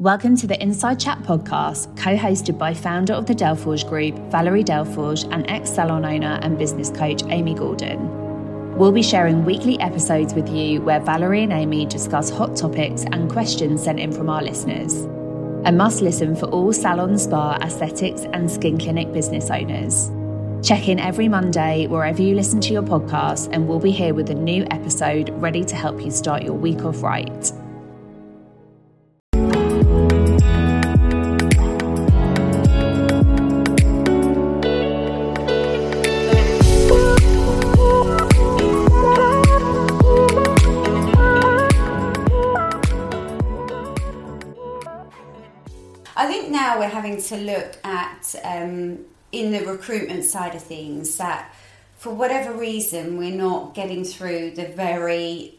Welcome 0.00 0.34
to 0.36 0.46
the 0.46 0.58
Inside 0.62 0.98
Chat 0.98 1.18
podcast, 1.24 1.94
co 1.94 2.16
hosted 2.16 2.56
by 2.56 2.72
founder 2.72 3.12
of 3.12 3.26
the 3.26 3.34
Delforge 3.34 3.86
Group, 3.86 4.14
Valerie 4.30 4.64
Delforge, 4.64 5.30
and 5.30 5.44
ex 5.50 5.70
salon 5.70 6.06
owner 6.06 6.38
and 6.40 6.56
business 6.56 6.88
coach, 6.88 7.22
Amy 7.24 7.52
Gordon. 7.52 8.78
We'll 8.78 8.92
be 8.92 9.02
sharing 9.02 9.44
weekly 9.44 9.78
episodes 9.78 10.32
with 10.32 10.48
you 10.48 10.80
where 10.80 11.00
Valerie 11.00 11.42
and 11.42 11.52
Amy 11.52 11.84
discuss 11.84 12.30
hot 12.30 12.56
topics 12.56 13.04
and 13.12 13.30
questions 13.30 13.82
sent 13.82 14.00
in 14.00 14.10
from 14.10 14.30
our 14.30 14.42
listeners. 14.42 15.04
A 15.66 15.70
must 15.70 16.00
listen 16.00 16.34
for 16.34 16.46
all 16.46 16.72
salon, 16.72 17.18
spa, 17.18 17.58
aesthetics, 17.60 18.22
and 18.32 18.50
skin 18.50 18.78
clinic 18.78 19.12
business 19.12 19.50
owners. 19.50 20.10
Check 20.66 20.88
in 20.88 20.98
every 20.98 21.28
Monday 21.28 21.88
wherever 21.88 22.22
you 22.22 22.34
listen 22.34 22.62
to 22.62 22.72
your 22.72 22.82
podcast, 22.82 23.50
and 23.52 23.68
we'll 23.68 23.78
be 23.78 23.90
here 23.90 24.14
with 24.14 24.30
a 24.30 24.34
new 24.34 24.66
episode 24.70 25.28
ready 25.42 25.62
to 25.62 25.76
help 25.76 26.00
you 26.00 26.10
start 26.10 26.42
your 26.42 26.54
week 26.54 26.86
off 26.86 27.02
right. 27.02 27.52
To 47.20 47.36
look 47.36 47.76
at 47.84 48.34
um, 48.44 49.04
in 49.32 49.52
the 49.52 49.64
recruitment 49.64 50.24
side 50.24 50.54
of 50.54 50.62
things 50.62 51.16
that 51.16 51.54
for 51.98 52.12
whatever 52.14 52.52
reason 52.52 53.18
we're 53.18 53.34
not 53.34 53.74
getting 53.74 54.04
through 54.04 54.52
the 54.52 54.66
very 54.66 55.54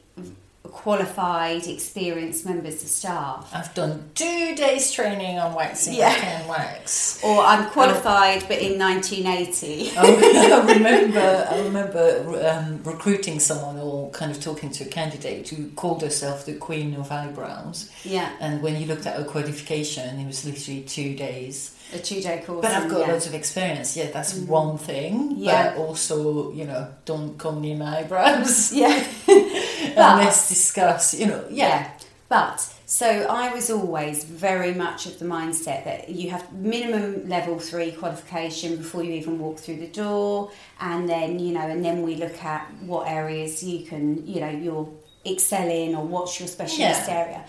qualified, 0.64 1.66
experienced 1.68 2.46
members 2.46 2.82
of 2.84 2.90
staff. 2.90 3.50
I've 3.54 3.74
done 3.74 4.10
two 4.16 4.56
days 4.56 4.92
training 4.92 5.38
on 5.40 5.54
waxing 5.54 5.96
Yeah. 5.96 6.16
yeah. 6.16 6.48
wax. 6.48 7.22
Or 7.24 7.42
I'm 7.44 7.70
qualified, 7.72 8.42
but 8.48 8.60
in 8.60 8.78
1980. 8.80 9.92
I 9.98 10.74
remember, 10.74 11.48
I 11.52 11.60
remember 11.62 12.48
um, 12.50 12.84
recruiting 12.84 13.40
someone 13.40 13.78
or 13.80 14.10
kind 14.12 14.32
of 14.32 14.42
talking 14.42 14.72
to 14.72 14.84
a 14.86 14.88
candidate 14.88 15.50
who 15.50 15.70
called 15.72 16.02
herself 16.02 16.46
the 16.46 16.54
queen 16.54 16.96
of 16.96 17.12
eyebrows. 17.12 17.90
Yeah, 18.04 18.32
And 18.40 18.62
when 18.62 18.80
you 18.80 18.86
looked 18.86 19.06
at 19.06 19.18
her 19.18 19.24
qualification, 19.24 20.20
it 20.20 20.28
was 20.28 20.46
literally 20.46 20.82
two 20.82 21.16
days. 21.16 21.76
A 21.94 22.00
two-day 22.00 22.44
course. 22.46 22.62
But 22.62 22.72
I've 22.72 22.90
got 22.90 23.02
yeah. 23.02 23.14
loads 23.14 23.28
of 23.28 23.34
experience. 23.34 23.96
Yeah, 23.96 24.12
that's 24.12 24.34
mm. 24.34 24.48
one 24.48 24.78
thing. 24.78 25.34
Yeah. 25.38 25.72
But 25.72 25.80
also, 25.80 26.52
you 26.52 26.66
know, 26.66 26.88
don't 27.06 27.38
come 27.38 27.62
near 27.62 27.78
my 27.78 28.00
eyebrows. 28.00 28.72
Yeah. 28.82 29.06
and 29.28 29.96
let's 29.96 30.50
discuss, 30.50 31.14
you 31.14 31.28
know, 31.28 31.46
yeah. 31.50 31.68
Yeah, 31.68 31.92
but 32.30 32.74
so 32.86 33.08
I 33.08 33.54
was 33.54 33.70
always 33.70 34.24
very 34.24 34.74
much 34.74 35.06
of 35.06 35.20
the 35.20 35.26
mindset 35.26 35.86
that 35.86 36.10
you 36.10 36.30
have 36.32 36.52
minimum 36.54 37.30
level 37.30 37.60
three 37.60 37.92
qualification 37.92 38.78
before 38.78 39.04
you 39.04 39.14
even 39.14 39.38
walk 39.40 39.60
through 39.60 39.78
the 39.78 39.88
door, 39.88 40.52
and 40.80 41.08
then 41.08 41.40
you 41.40 41.54
know, 41.54 41.68
and 41.68 41.84
then 41.84 42.02
we 42.04 42.16
look 42.16 42.44
at 42.44 42.70
what 42.82 43.08
areas 43.08 43.64
you 43.64 43.86
can, 43.86 44.26
you 44.26 44.40
know, 44.42 44.50
you're 44.50 44.90
excelling 45.26 45.96
or 45.96 46.06
what's 46.06 46.40
your 46.40 46.48
specialist 46.48 47.08
Yeah. 47.08 47.18
area. 47.18 47.46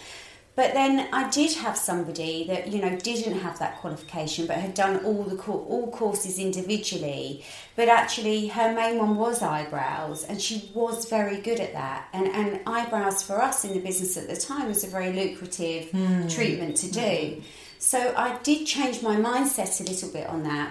But 0.54 0.74
then 0.74 1.08
I 1.14 1.30
did 1.30 1.54
have 1.54 1.78
somebody 1.78 2.44
that 2.46 2.68
you 2.68 2.82
know 2.82 2.94
didn't 2.96 3.38
have 3.40 3.58
that 3.58 3.78
qualification, 3.78 4.46
but 4.46 4.58
had 4.58 4.74
done 4.74 5.02
all 5.04 5.22
the 5.22 5.36
all 5.50 5.90
courses 5.90 6.38
individually. 6.38 7.42
But 7.74 7.88
actually, 7.88 8.48
her 8.48 8.74
main 8.74 8.98
one 8.98 9.16
was 9.16 9.42
eyebrows, 9.42 10.24
and 10.24 10.40
she 10.42 10.70
was 10.74 11.08
very 11.08 11.40
good 11.40 11.58
at 11.58 11.72
that. 11.72 12.08
And 12.12 12.28
and 12.28 12.60
eyebrows 12.66 13.22
for 13.22 13.40
us 13.40 13.64
in 13.64 13.72
the 13.72 13.80
business 13.80 14.18
at 14.18 14.28
the 14.28 14.36
time 14.36 14.68
was 14.68 14.84
a 14.84 14.88
very 14.88 15.12
lucrative 15.12 15.90
hmm. 15.90 16.28
treatment 16.28 16.76
to 16.78 16.92
do. 16.92 17.36
Hmm. 17.36 17.40
So 17.78 18.14
I 18.16 18.38
did 18.42 18.66
change 18.66 19.02
my 19.02 19.16
mindset 19.16 19.80
a 19.80 19.84
little 19.90 20.10
bit 20.10 20.26
on 20.28 20.42
that. 20.42 20.70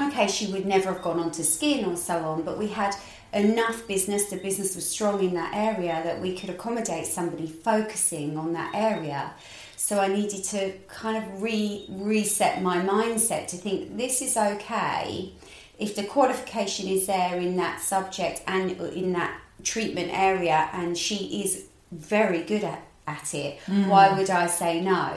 Okay, 0.00 0.28
she 0.28 0.50
would 0.50 0.64
never 0.64 0.94
have 0.94 1.02
gone 1.02 1.20
on 1.20 1.30
to 1.32 1.44
skin 1.44 1.84
or 1.84 1.96
so 1.96 2.16
on, 2.24 2.42
but 2.42 2.58
we 2.58 2.68
had 2.68 2.94
enough 3.32 3.86
business, 3.86 4.26
the 4.26 4.36
business 4.36 4.74
was 4.74 4.88
strong 4.88 5.22
in 5.22 5.34
that 5.34 5.54
area 5.54 6.00
that 6.04 6.20
we 6.20 6.36
could 6.36 6.50
accommodate 6.50 7.06
somebody 7.06 7.46
focusing 7.46 8.36
on 8.36 8.52
that 8.54 8.74
area. 8.74 9.32
So 9.76 9.98
I 9.98 10.08
needed 10.08 10.44
to 10.44 10.72
kind 10.88 11.16
of 11.16 11.42
re 11.42 11.86
reset 11.88 12.62
my 12.62 12.78
mindset 12.78 13.48
to 13.48 13.56
think 13.56 13.96
this 13.96 14.20
is 14.20 14.36
okay 14.36 15.32
if 15.78 15.96
the 15.96 16.04
qualification 16.04 16.86
is 16.86 17.06
there 17.06 17.38
in 17.38 17.56
that 17.56 17.80
subject 17.80 18.42
and 18.46 18.72
in 18.72 19.14
that 19.14 19.40
treatment 19.62 20.10
area 20.12 20.68
and 20.72 20.96
she 20.96 21.42
is 21.42 21.64
very 21.90 22.42
good 22.42 22.62
at, 22.62 22.82
at 23.16 23.34
it, 23.34 23.58
why 23.92 24.04
would 24.16 24.30
I 24.30 24.46
say 24.46 24.80
no? 24.80 25.16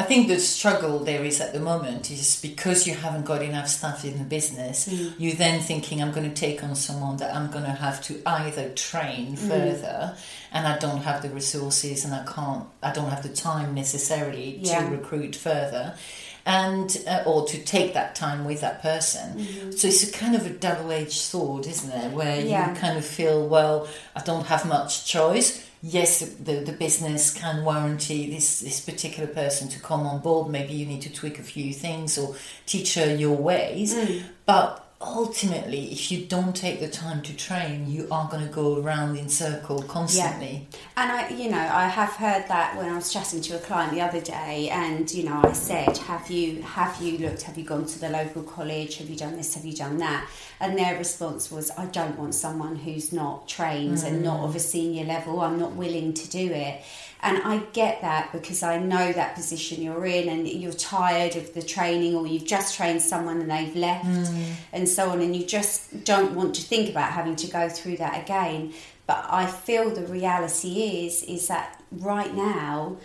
I 0.00 0.04
think 0.04 0.28
the 0.28 0.38
struggle 0.38 1.00
there 1.00 1.24
is 1.24 1.40
at 1.40 1.52
the 1.52 1.58
moment 1.72 2.10
is 2.10 2.40
because 2.40 2.86
you 2.86 2.94
haven't 2.94 3.24
got 3.32 3.42
enough 3.42 3.68
staff 3.68 4.04
in 4.04 4.16
the 4.18 4.24
business, 4.36 4.76
Mm. 4.88 5.12
you're 5.18 5.34
then 5.46 5.60
thinking, 5.70 5.96
I'm 6.02 6.12
going 6.12 6.28
to 6.32 6.40
take 6.46 6.62
on 6.62 6.74
someone 6.76 7.16
that 7.16 7.34
I'm 7.36 7.50
going 7.50 7.64
to 7.72 7.78
have 7.86 7.98
to 8.08 8.12
either 8.40 8.66
train 8.88 9.36
Mm. 9.36 9.48
further, 9.50 10.16
and 10.52 10.62
I 10.72 10.78
don't 10.78 11.02
have 11.08 11.18
the 11.22 11.30
resources 11.30 12.04
and 12.04 12.12
I 12.14 12.22
can't, 12.36 12.64
I 12.82 12.90
don't 12.92 13.10
have 13.10 13.24
the 13.28 13.34
time 13.50 13.74
necessarily 13.74 14.60
Yeah. 14.62 14.80
to 14.84 14.86
recruit 14.98 15.34
further. 15.34 15.94
And 16.46 16.88
uh, 17.06 17.24
or 17.26 17.46
to 17.48 17.58
take 17.58 17.92
that 17.92 18.14
time 18.14 18.40
with 18.46 18.60
that 18.62 18.80
person, 18.80 19.26
Mm-hmm. 19.38 19.70
so 19.72 19.88
it's 19.88 20.02
a 20.08 20.12
kind 20.12 20.34
of 20.34 20.46
a 20.46 20.50
double-edged 20.66 21.12
sword, 21.32 21.66
isn't 21.66 21.92
it? 21.92 22.12
Where 22.12 22.40
Yeah. 22.40 22.70
you 22.70 22.76
kind 22.84 22.96
of 22.96 23.04
feel, 23.04 23.46
well, 23.46 23.86
I 24.16 24.20
don't 24.22 24.46
have 24.46 24.64
much 24.64 25.04
choice. 25.04 25.48
Yes, 25.80 26.20
the, 26.20 26.60
the 26.60 26.72
business 26.72 27.32
can 27.32 27.64
warranty 27.64 28.30
this, 28.30 28.60
this 28.60 28.80
particular 28.80 29.28
person 29.28 29.68
to 29.68 29.80
come 29.80 30.06
on 30.06 30.20
board. 30.20 30.50
Maybe 30.50 30.72
you 30.72 30.86
need 30.86 31.02
to 31.02 31.12
tweak 31.12 31.38
a 31.38 31.42
few 31.42 31.72
things 31.72 32.18
or 32.18 32.34
teach 32.66 32.94
her 32.94 33.14
your 33.14 33.36
ways. 33.36 33.94
Mm. 33.94 34.24
But 34.44 34.87
ultimately, 35.00 35.92
if 35.92 36.10
you 36.10 36.24
don't 36.26 36.56
take 36.56 36.80
the 36.80 36.88
time 36.88 37.22
to 37.22 37.36
train, 37.36 37.88
you 37.88 38.08
are 38.10 38.28
going 38.28 38.44
to 38.44 38.52
go 38.52 38.80
around 38.80 39.16
in 39.16 39.28
circle 39.28 39.82
constantly. 39.82 40.66
Yeah. 40.70 40.78
And 40.96 41.12
I, 41.12 41.28
you 41.28 41.50
know, 41.50 41.58
I 41.58 41.86
have 41.86 42.10
heard 42.10 42.48
that 42.48 42.76
when 42.76 42.88
I 42.88 42.96
was 42.96 43.12
chatting 43.12 43.40
to 43.42 43.56
a 43.56 43.58
client 43.60 43.92
the 43.92 44.00
other 44.00 44.20
day, 44.20 44.68
and 44.70 45.10
you 45.12 45.24
know, 45.24 45.40
I 45.44 45.52
said, 45.52 45.96
"Have 45.98 46.30
you, 46.30 46.62
have 46.62 47.00
you 47.00 47.18
looked? 47.18 47.42
Have 47.42 47.56
you 47.56 47.64
gone 47.64 47.86
to 47.86 47.98
the 47.98 48.08
local 48.08 48.42
college? 48.42 48.98
Have 48.98 49.08
you 49.08 49.16
done 49.16 49.36
this? 49.36 49.54
Have 49.54 49.64
you 49.64 49.74
done 49.74 49.98
that?" 49.98 50.28
And 50.60 50.76
their 50.76 50.98
response 50.98 51.50
was, 51.50 51.70
"I 51.78 51.86
don't 51.86 52.18
want 52.18 52.34
someone 52.34 52.76
who's 52.76 53.12
not 53.12 53.46
trained 53.46 53.98
mm. 53.98 54.06
and 54.06 54.24
not 54.24 54.40
of 54.40 54.56
a 54.56 54.60
senior 54.60 55.04
level. 55.04 55.40
I'm 55.40 55.58
not 55.58 55.72
willing 55.74 56.12
to 56.14 56.28
do 56.28 56.50
it." 56.50 56.82
And 57.20 57.38
I 57.42 57.58
get 57.72 58.00
that 58.02 58.30
because 58.32 58.62
I 58.62 58.78
know 58.78 59.12
that 59.12 59.34
position 59.34 59.82
you're 59.82 60.06
in, 60.06 60.28
and 60.28 60.46
you're 60.46 60.72
tired 60.72 61.34
of 61.34 61.52
the 61.52 61.62
training, 61.62 62.14
or 62.14 62.26
you've 62.26 62.46
just 62.46 62.76
trained 62.76 63.02
someone 63.02 63.40
and 63.40 63.50
they've 63.50 63.74
left, 63.74 64.06
mm. 64.06 64.52
and 64.72 64.88
so 64.88 65.10
on, 65.10 65.20
and 65.20 65.34
you 65.34 65.44
just 65.44 66.04
don't 66.04 66.34
want 66.34 66.54
to 66.54 66.62
think 66.62 66.88
about 66.88 67.10
having 67.10 67.34
to 67.36 67.48
go 67.48 67.68
through 67.68 67.96
that 67.96 68.22
again. 68.22 68.72
But 69.08 69.26
I 69.28 69.46
feel 69.46 69.90
the 69.90 70.06
reality 70.06 71.06
is 71.06 71.24
is 71.24 71.48
that 71.48 71.82
right 71.90 72.32
now, 72.34 72.98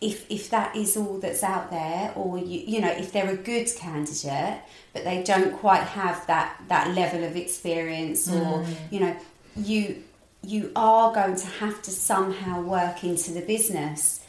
if 0.00 0.30
if 0.30 0.48
that 0.50 0.74
is 0.74 0.96
all 0.96 1.18
that's 1.18 1.42
out 1.42 1.70
there, 1.70 2.12
or 2.14 2.38
you 2.38 2.60
you 2.60 2.80
know 2.80 2.92
if 2.92 3.12
they're 3.12 3.30
a 3.30 3.36
good 3.36 3.68
candidate, 3.76 4.60
but 4.94 5.04
they 5.04 5.22
don't 5.22 5.52
quite 5.58 5.82
have 5.82 6.26
that 6.26 6.62
that 6.68 6.94
level 6.94 7.22
of 7.22 7.36
experience, 7.36 8.28
or 8.28 8.62
mm. 8.62 8.74
you 8.90 9.00
know 9.00 9.16
you 9.56 10.04
you 10.42 10.70
are 10.76 11.12
going 11.14 11.36
to 11.36 11.46
have 11.46 11.82
to 11.82 11.90
somehow 11.90 12.60
work 12.62 13.04
into 13.04 13.30
the 13.32 13.40
business. 13.42 14.20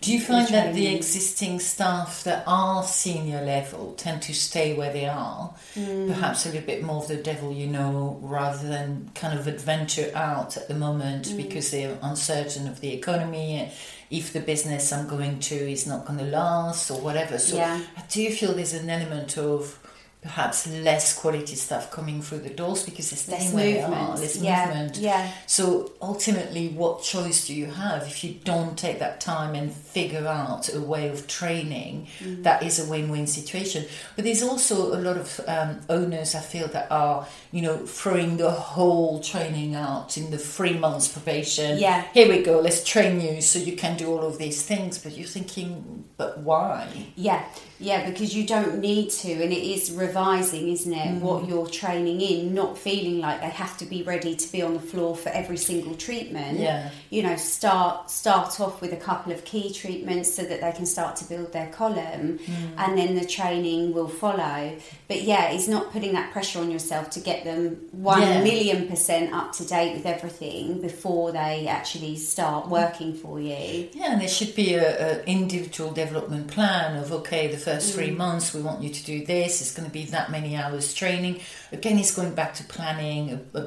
Do 0.00 0.10
you 0.14 0.20
find 0.20 0.48
that 0.48 0.72
the 0.72 0.94
existing 0.94 1.60
staff 1.60 2.24
that 2.24 2.44
are 2.46 2.82
senior 2.82 3.42
level 3.44 3.92
tend 3.98 4.22
to 4.22 4.32
stay 4.34 4.72
where 4.72 4.90
they 4.90 5.04
are? 5.06 5.52
Mm. 5.74 6.06
Perhaps 6.08 6.46
a 6.46 6.48
little 6.48 6.66
bit 6.66 6.82
more 6.82 7.02
of 7.02 7.08
the 7.08 7.16
devil 7.16 7.52
you 7.52 7.66
know 7.66 8.18
rather 8.22 8.66
than 8.66 9.10
kind 9.14 9.38
of 9.38 9.46
adventure 9.46 10.10
out 10.14 10.56
at 10.56 10.68
the 10.68 10.74
moment 10.74 11.26
Mm. 11.26 11.36
because 11.36 11.70
they're 11.70 11.98
uncertain 12.00 12.66
of 12.66 12.80
the 12.80 12.94
economy, 12.94 13.70
if 14.10 14.32
the 14.32 14.40
business 14.40 14.90
I'm 14.90 15.06
going 15.06 15.38
to 15.40 15.54
is 15.54 15.86
not 15.86 16.06
going 16.06 16.18
to 16.20 16.24
last 16.24 16.90
or 16.90 16.98
whatever. 17.02 17.38
So 17.38 17.56
Yeah. 17.56 17.78
do 18.10 18.22
you 18.22 18.32
feel 18.32 18.54
there's 18.54 18.72
an 18.72 18.88
element 18.88 19.36
of 19.36 19.78
perhaps 20.22 20.66
less 20.66 21.18
quality 21.18 21.54
stuff 21.56 21.90
coming 21.90 22.20
through 22.20 22.40
the 22.40 22.50
doors 22.50 22.84
because 22.84 23.10
they're 23.10 23.36
Less 23.38 23.48
staying 23.48 23.54
where 23.54 23.64
they 23.74 23.80
are, 23.80 23.88
movement. 23.88 24.20
less 24.20 24.36
Yeah, 24.36 24.66
movement? 24.66 24.96
yeah. 24.98 25.30
So 25.46 25.92
ultimately, 26.02 26.68
what 26.68 27.02
choice 27.02 27.46
do 27.46 27.54
you 27.54 27.66
have 27.66 28.02
if 28.02 28.22
you 28.22 28.34
don't 28.44 28.76
take 28.76 28.98
that 28.98 29.20
time 29.20 29.54
and 29.54 29.72
figure 29.72 30.26
out 30.26 30.72
a 30.74 30.80
way 30.80 31.08
of 31.08 31.26
training? 31.26 32.08
Mm. 32.20 32.42
That 32.42 32.62
is 32.62 32.78
a 32.78 32.90
win-win 32.90 33.26
situation. 33.26 33.86
But 34.14 34.24
there's 34.26 34.42
also 34.42 34.94
a 34.94 35.00
lot 35.00 35.16
of 35.16 35.40
um, 35.46 35.80
owners 35.88 36.34
I 36.34 36.40
feel 36.40 36.68
that 36.68 36.90
are, 36.90 37.26
you 37.50 37.62
know, 37.62 37.78
throwing 37.86 38.36
the 38.36 38.50
whole 38.50 39.20
training 39.22 39.74
out 39.74 40.18
in 40.18 40.30
the 40.30 40.38
three 40.38 40.76
months 40.78 41.08
probation. 41.08 41.78
Yeah. 41.78 42.04
Here 42.12 42.28
we 42.28 42.42
go. 42.42 42.60
Let's 42.60 42.84
train 42.84 43.22
you 43.22 43.40
so 43.40 43.58
you 43.58 43.74
can 43.74 43.96
do 43.96 44.08
all 44.08 44.26
of 44.26 44.36
these 44.36 44.62
things. 44.62 44.98
But 44.98 45.16
you're 45.16 45.26
thinking, 45.26 46.04
but 46.18 46.38
why? 46.40 47.06
Yeah, 47.16 47.42
yeah, 47.78 48.08
because 48.10 48.36
you 48.36 48.46
don't 48.46 48.80
need 48.80 49.08
to, 49.10 49.32
and 49.32 49.52
it 49.52 49.62
is 49.74 49.90
revising, 50.10 50.68
isn't 50.68 50.92
it? 50.92 51.08
Mm. 51.08 51.20
What 51.20 51.48
you're 51.48 51.66
training 51.66 52.20
in, 52.20 52.54
not 52.54 52.76
feeling 52.76 53.20
like 53.20 53.40
they 53.40 53.48
have 53.64 53.76
to 53.78 53.84
be 53.84 54.02
ready 54.02 54.34
to 54.36 54.52
be 54.52 54.60
on 54.62 54.74
the 54.74 54.80
floor 54.80 55.16
for 55.16 55.28
every 55.30 55.56
single 55.56 55.94
treatment. 55.94 56.58
Yeah. 56.58 56.90
You 57.10 57.22
know, 57.22 57.36
start 57.36 58.10
start 58.10 58.60
off 58.60 58.80
with 58.80 58.92
a 58.92 58.96
couple 59.08 59.32
of 59.32 59.44
key 59.44 59.72
treatments 59.72 60.34
so 60.34 60.42
that 60.42 60.60
they 60.60 60.72
can 60.72 60.86
start 60.86 61.16
to 61.16 61.24
build 61.24 61.52
their 61.52 61.68
column, 61.68 62.38
Mm. 62.40 62.72
and 62.82 62.98
then 62.98 63.14
the 63.14 63.24
training 63.24 63.92
will 63.92 64.08
follow. 64.08 64.76
But 65.10 65.22
yeah, 65.22 65.50
it's 65.50 65.66
not 65.66 65.90
putting 65.92 66.12
that 66.12 66.30
pressure 66.30 66.60
on 66.60 66.70
yourself 66.70 67.10
to 67.10 67.20
get 67.20 67.42
them 67.42 67.62
one 67.90 68.22
Yeah. 68.22 68.44
million 68.44 68.86
percent 68.86 69.34
up 69.34 69.50
to 69.54 69.64
date 69.64 69.92
with 69.96 70.06
everything 70.06 70.80
before 70.80 71.32
they 71.32 71.66
actually 71.66 72.14
start 72.16 72.68
working 72.68 73.12
for 73.22 73.40
you. 73.40 73.88
Yeah, 73.92 74.12
and 74.12 74.20
there 74.20 74.28
should 74.28 74.54
be 74.54 74.74
a, 74.74 74.88
a 75.20 75.24
individual 75.24 75.90
development 75.90 76.46
plan 76.46 76.96
of 76.96 77.10
okay, 77.20 77.48
the 77.48 77.58
first 77.58 77.90
Mm. 77.90 77.94
three 77.94 78.10
months 78.12 78.54
we 78.54 78.60
want 78.62 78.84
you 78.84 78.90
to 78.98 79.02
do 79.04 79.26
this. 79.26 79.60
It's 79.60 79.74
going 79.76 79.88
to 79.90 79.92
be 79.92 80.04
that 80.16 80.30
many 80.30 80.54
hours 80.54 80.94
training. 80.94 81.40
Again, 81.72 81.98
it's 81.98 82.14
going 82.14 82.34
back 82.42 82.54
to 82.54 82.64
planning, 82.76 83.24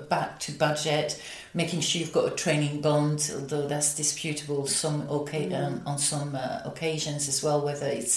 back 0.09 0.39
to 0.45 0.53
budget, 0.53 1.21
making 1.53 1.81
sure 1.81 1.99
you've 1.99 2.13
got 2.19 2.31
a 2.31 2.35
training 2.43 2.79
bond, 2.79 3.19
although 3.35 3.67
that's 3.67 3.95
disputable 4.03 4.65
some 4.67 4.97
okay 5.09 5.43
Mm. 5.49 5.61
um, 5.61 5.81
on 5.85 5.97
some 5.97 6.35
uh, 6.35 6.61
occasions 6.71 7.27
as 7.27 7.43
well, 7.43 7.59
whether 7.67 7.87
it's 7.87 8.15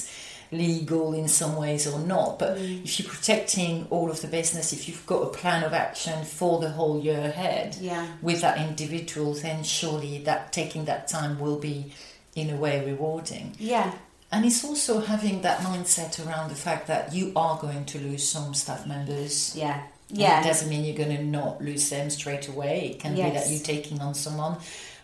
legal 0.56 1.12
in 1.14 1.28
some 1.28 1.56
ways 1.56 1.86
or 1.86 1.98
not. 2.00 2.38
But 2.38 2.56
Mm. 2.58 2.84
if 2.84 2.98
you're 2.98 3.08
protecting 3.08 3.86
all 3.90 4.10
of 4.10 4.20
the 4.20 4.28
business, 4.28 4.72
if 4.72 4.88
you've 4.88 5.04
got 5.06 5.22
a 5.22 5.26
plan 5.26 5.62
of 5.64 5.72
action 5.72 6.24
for 6.24 6.60
the 6.60 6.70
whole 6.70 7.00
year 7.00 7.20
ahead, 7.20 7.76
Yeah. 7.80 8.06
with 8.22 8.40
that 8.40 8.58
individual, 8.58 9.34
then 9.34 9.62
surely 9.64 10.18
that 10.24 10.52
taking 10.52 10.84
that 10.86 11.08
time 11.08 11.38
will 11.40 11.58
be 11.58 11.92
in 12.34 12.50
a 12.50 12.56
way 12.56 12.84
rewarding. 12.84 13.54
Yeah. 13.58 13.92
And 14.32 14.44
it's 14.44 14.64
also 14.64 15.00
having 15.00 15.42
that 15.42 15.60
mindset 15.60 16.24
around 16.26 16.50
the 16.50 16.56
fact 16.56 16.86
that 16.88 17.12
you 17.14 17.32
are 17.36 17.56
going 17.58 17.84
to 17.86 17.98
lose 17.98 18.28
some 18.28 18.54
staff 18.54 18.84
members. 18.86 19.52
Yeah. 19.54 19.82
And 20.10 20.18
Yeah. 20.18 20.40
It 20.40 20.44
doesn't 20.44 20.68
mean 20.68 20.84
you're 20.84 20.96
going 21.04 21.16
to 21.16 21.22
not 21.22 21.62
lose 21.62 21.88
them 21.90 22.10
straight 22.10 22.46
away. 22.48 22.90
It 22.92 23.00
can 23.00 23.14
be 23.14 23.22
that 23.22 23.48
you're 23.50 23.60
taking 23.60 24.00
on 24.00 24.14
someone. 24.14 24.56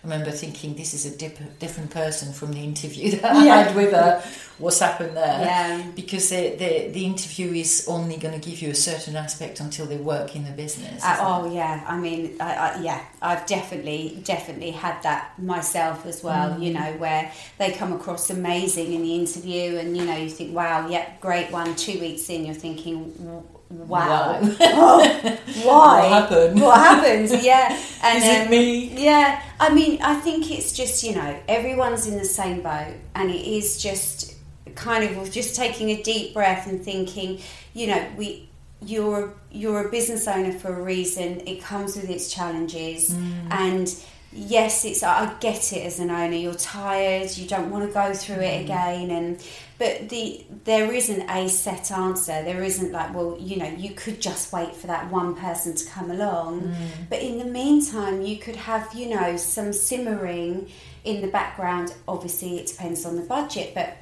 I 0.04 0.08
remember 0.08 0.32
thinking 0.32 0.75
this 0.75 0.94
is 0.94 1.06
a 1.06 1.16
dip- 1.16 1.58
different 1.60 1.90
person 1.90 2.32
from 2.32 2.52
the 2.52 2.60
interview 2.60 3.10
that 3.20 3.37
I 3.37 3.44
Yeah. 3.44 3.62
had 3.62 3.76
with 3.76 3.93
her. 3.93 4.22
What's 4.58 4.81
happened 4.81 5.16
there? 5.16 5.40
Yeah. 5.40 5.82
Because 5.94 6.28
the, 6.31 6.50
the, 6.56 6.88
the 6.90 7.04
interview 7.06 7.52
is 7.52 7.87
only 7.88 8.16
going 8.16 8.38
to 8.38 8.50
give 8.50 8.60
you 8.60 8.70
a 8.70 8.75
certain 8.75 9.14
aspect 9.16 9.60
until 9.60 9.87
they 9.87 9.96
work 9.96 10.34
in 10.34 10.44
the 10.44 10.50
business. 10.50 11.02
Uh, 11.04 11.16
oh 11.20 11.52
yeah, 11.52 11.84
I 11.87 11.96
mean, 11.99 12.37
I, 12.40 12.54
I, 12.54 12.81
yeah, 12.81 13.00
I've 13.20 13.46
definitely, 13.46 14.20
definitely 14.25 14.72
had 14.72 15.00
that 15.04 15.40
myself 15.40 16.04
as 16.04 16.22
well. 16.22 16.50
Mm. 16.50 16.62
You 16.64 16.75
know, 16.75 16.93
where 16.99 17.31
they 17.58 17.72
come 17.72 17.93
across 17.93 18.28
amazing 18.31 18.93
in 18.93 19.02
the 19.02 19.14
interview, 19.14 19.78
and 19.78 19.96
you 19.96 20.04
know, 20.04 20.16
you 20.16 20.28
think, 20.31 20.54
wow, 20.54 20.88
yeah, 20.88 21.10
great 21.20 21.50
one. 21.52 21.75
Two 21.76 21.99
weeks 22.00 22.28
in, 22.28 22.44
you're 22.44 22.54
thinking, 22.54 23.44
wow, 23.73 24.41
Wow. 24.41 24.41
oh, 24.61 25.39
why? 25.65 26.01
What 26.01 26.09
happened? 26.11 26.61
What 26.61 26.77
happened? 26.79 27.29
Yeah, 27.43 27.79
and 28.03 28.19
Is 28.19 28.25
it 28.25 28.45
um, 28.45 28.51
me? 28.51 29.05
Yeah, 29.05 29.43
I 29.61 29.73
mean, 29.73 30.01
I 30.03 30.15
think 30.17 30.51
it's 30.51 30.73
just 30.73 31.03
you 31.03 31.15
know, 31.15 31.39
everyone's 31.49 32.07
in 32.07 32.19
the 32.19 32.25
same 32.25 32.61
boat, 32.63 32.95
and 33.15 33.31
it 33.31 33.45
is 33.47 33.83
just 33.83 34.35
kind 34.75 35.05
of 35.05 35.31
just 35.31 35.55
taking 35.57 35.91
a 35.91 36.03
deep 36.03 36.33
breath 36.35 36.67
and 36.67 36.83
thinking, 36.85 37.41
you 37.75 37.87
know, 37.89 38.07
we 38.17 38.49
you're 38.85 39.33
you're 39.51 39.87
a 39.87 39.91
business 39.91 40.27
owner 40.27 40.53
for 40.53 40.75
a 40.79 40.83
reason. 40.83 41.41
It 41.47 41.63
comes 41.63 41.97
with 41.97 42.11
its 42.11 42.33
challenges, 42.33 43.11
Mm. 43.15 43.47
and 43.51 43.95
yes, 44.32 44.84
it's 44.84 45.02
I 45.02 45.32
get 45.40 45.73
it 45.73 45.84
as 45.87 45.99
an 45.99 46.11
owner. 46.11 46.37
You're 46.37 46.55
tired. 46.55 47.37
You 47.37 47.46
don't 47.46 47.70
want 47.70 47.87
to 47.87 47.93
go 47.93 48.12
through 48.14 48.37
Mm. 48.37 48.43
it 48.52 48.61
again, 48.64 49.11
and 49.11 49.44
but 49.79 50.08
the 50.08 50.44
there 50.64 50.93
isn't 50.93 51.29
a 51.29 51.49
set 51.49 51.90
answer. 51.90 52.43
There 52.43 52.62
isn't 52.62 52.93
like, 52.93 53.14
well, 53.14 53.37
you 53.40 53.56
know, 53.56 53.69
you 53.69 53.90
could 53.90 54.20
just 54.20 54.52
wait 54.52 54.75
for 54.76 54.87
that 54.87 55.11
one 55.11 55.34
person 55.34 55.75
to 55.75 55.84
come 55.87 56.11
along, 56.11 56.62
Mm. 56.62 56.75
but 57.11 57.20
in 57.20 57.38
the 57.38 57.44
meantime, 57.44 58.23
you 58.23 58.37
could 58.38 58.56
have 58.56 58.93
you 58.94 59.08
know 59.14 59.37
some 59.37 59.73
simmering 59.73 60.69
in 61.05 61.20
the 61.20 61.28
background. 61.28 61.93
Obviously, 62.06 62.58
it 62.58 62.67
depends 62.67 63.05
on 63.05 63.17
the 63.17 63.23
budget, 63.23 63.73
but 63.75 63.96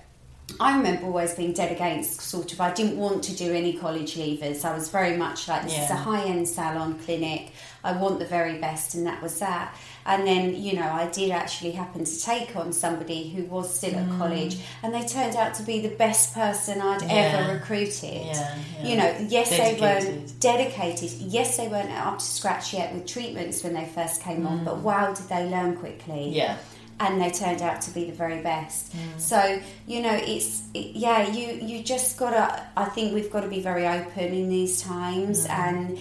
I 0.58 0.76
remember 0.76 1.06
always 1.06 1.34
being 1.34 1.52
dead 1.52 1.70
against 1.70 2.20
sort 2.20 2.52
of 2.52 2.60
I 2.60 2.72
didn't 2.72 2.96
want 2.98 3.22
to 3.24 3.32
do 3.36 3.54
any 3.54 3.72
college 3.72 4.16
leavers. 4.16 4.64
I 4.64 4.74
was 4.74 4.88
very 4.88 5.16
much 5.16 5.46
like 5.48 5.62
this 5.62 5.78
is 5.78 5.90
a 5.90 5.94
high 5.96 6.24
end 6.24 6.48
salon 6.48 6.98
clinic. 7.04 7.52
I 7.82 7.92
want 7.92 8.18
the 8.18 8.26
very 8.26 8.58
best 8.58 8.94
and 8.94 9.06
that 9.06 9.22
was 9.22 9.38
that. 9.40 9.74
And 10.06 10.26
then, 10.26 10.54
you 10.54 10.74
know, 10.74 10.88
I 10.90 11.06
did 11.08 11.30
actually 11.30 11.72
happen 11.72 12.04
to 12.04 12.20
take 12.22 12.56
on 12.56 12.72
somebody 12.72 13.30
who 13.30 13.44
was 13.44 13.74
still 13.74 13.94
at 13.94 14.08
mm. 14.08 14.18
college 14.18 14.58
and 14.82 14.92
they 14.94 15.02
turned 15.02 15.36
out 15.36 15.54
to 15.54 15.62
be 15.62 15.80
the 15.80 15.94
best 15.94 16.34
person 16.34 16.80
I'd 16.80 17.02
Yeah. 17.02 17.08
ever 17.12 17.52
recruited. 17.54 18.26
Yeah, 18.26 18.58
yeah. 18.82 18.88
You 18.88 18.96
know, 18.96 19.26
yes 19.28 19.50
they 19.50 19.78
weren't 19.80 20.40
Dedicated. 20.40 20.40
dedicated. 20.40 21.10
Yes 21.20 21.56
they 21.56 21.68
weren't 21.68 21.90
up 21.92 22.18
to 22.18 22.24
scratch 22.24 22.72
yet 22.74 22.94
with 22.94 23.06
treatments 23.06 23.62
when 23.62 23.74
they 23.74 23.86
first 23.86 24.22
came 24.22 24.46
on, 24.46 24.64
but 24.64 24.76
mm. 24.76 24.82
wow 24.82 25.12
did 25.12 25.28
they 25.28 25.48
learn 25.48 25.76
quickly 25.76 26.30
Yeah. 26.30 26.56
and 26.98 27.20
they 27.20 27.30
turned 27.30 27.62
out 27.62 27.80
to 27.82 27.90
be 27.92 28.04
the 28.10 28.16
very 28.16 28.42
best. 28.42 28.94
Mm. 28.94 29.20
So 29.20 29.60
you 29.86 30.02
know, 30.02 30.14
it's 30.14 30.62
it, 30.74 30.96
yeah, 30.96 31.28
you 31.28 31.52
you 31.54 31.82
just 31.82 32.18
gotta. 32.18 32.62
I 32.76 32.84
think 32.86 33.14
we've 33.14 33.30
got 33.30 33.40
to 33.42 33.48
be 33.48 33.60
very 33.62 33.86
open 33.86 34.24
in 34.34 34.48
these 34.48 34.82
times, 34.82 35.46
and 35.46 35.98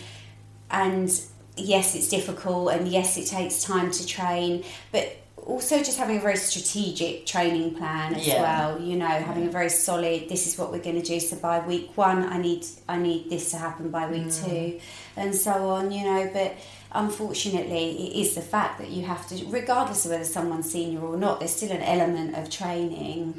and 0.72 1.10
yes, 1.62 1.96
it's 1.96 2.10
difficult, 2.10 2.72
and 2.74 2.88
yes, 2.88 3.18
it 3.18 3.28
takes 3.28 3.64
time 3.64 3.92
to 3.92 4.06
train, 4.06 4.64
but. 4.92 5.16
Also, 5.46 5.78
just 5.80 5.98
having 5.98 6.18
a 6.18 6.20
very 6.20 6.36
strategic 6.36 7.26
training 7.26 7.74
plan 7.74 8.14
as 8.14 8.28
Yeah. 8.28 8.42
well. 8.42 8.80
You 8.80 8.98
know, 8.98 9.08
having 9.08 9.48
a 9.48 9.50
very 9.50 9.70
solid. 9.70 10.30
This 10.30 10.46
is 10.46 10.60
what 10.60 10.72
we're 10.72 10.84
going 10.84 11.02
to 11.02 11.08
do. 11.08 11.20
So 11.20 11.38
by 11.38 11.66
week 11.66 11.98
one, 11.98 12.24
I 12.32 12.38
need 12.38 12.66
I 12.88 12.98
need 12.98 13.32
this 13.32 13.50
to 13.52 13.58
happen 13.58 13.90
by 13.90 14.06
week 14.08 14.28
mm. 14.28 14.46
two, 14.46 14.80
and 15.16 15.34
so 15.34 15.70
on. 15.70 15.92
You 15.92 16.04
know, 16.04 16.30
but 16.32 16.56
unfortunately, 16.92 17.86
it 18.08 18.22
is 18.22 18.36
the 18.36 18.42
fact 18.42 18.80
that 18.80 18.90
you 18.90 19.06
have 19.06 19.28
to, 19.30 19.44
regardless 19.48 20.06
of 20.06 20.12
whether 20.12 20.24
someone's 20.24 20.72
senior 20.72 21.00
or 21.00 21.18
not, 21.18 21.40
there's 21.40 21.56
still 21.56 21.72
an 21.72 21.82
element 21.82 22.36
of 22.38 22.50
training. 22.52 23.34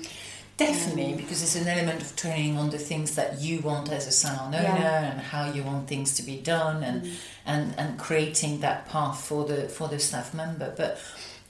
Definitely, 0.61 1.15
because 1.17 1.43
it's 1.43 1.57
an 1.57 1.67
element 1.69 2.03
of 2.03 2.15
training 2.17 2.59
on 2.59 2.69
the 2.71 2.79
things 2.79 3.15
that 3.17 3.41
you 3.41 3.61
want 3.61 3.91
as 3.91 4.07
a 4.07 4.13
salon 4.13 4.55
owner 4.55 4.63
Yeah. 4.63 5.11
and 5.13 5.21
how 5.21 5.51
you 5.51 5.63
want 5.65 5.89
things 5.89 6.15
to 6.17 6.23
be 6.23 6.37
done, 6.37 6.83
and 6.85 7.11
and 7.47 7.75
and 7.79 7.99
creating 7.99 8.61
that 8.61 8.89
path 8.89 9.25
for 9.25 9.45
the 9.47 9.69
for 9.69 9.89
the 9.89 9.99
staff 9.99 10.35
member. 10.35 10.73
But 10.77 10.99